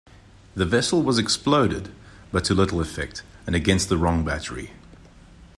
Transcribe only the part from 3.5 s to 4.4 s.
against the wrong